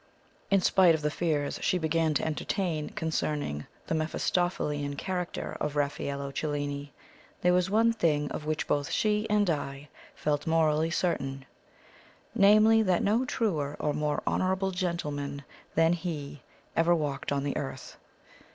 In 0.49 0.61
spite 0.61 0.95
of 0.95 1.03
the 1.03 1.11
fears 1.11 1.59
she 1.61 1.77
began 1.77 2.15
to 2.15 2.25
entertain 2.25 2.89
concerning 2.89 3.67
the 3.85 3.93
Mephistophelian 3.93 4.95
character 4.95 5.55
of 5.59 5.75
Raffaello 5.75 6.31
Cellini, 6.31 6.91
there 7.41 7.53
was 7.53 7.69
one 7.69 7.93
thing 7.93 8.31
of 8.31 8.47
which 8.47 8.65
both 8.65 8.89
she 8.89 9.29
and 9.29 9.47
I 9.47 9.89
felt 10.15 10.47
morally 10.47 10.89
certain: 10.89 11.45
namely, 12.33 12.81
that 12.81 13.03
no 13.03 13.25
truer 13.25 13.77
or 13.79 13.93
more 13.93 14.23
honourable 14.25 14.71
gentleman 14.71 15.43
than 15.75 15.93
he 15.93 16.41
ever 16.75 16.95
walked 16.95 17.31
on 17.31 17.43
the 17.43 17.55
earth. 17.55 17.97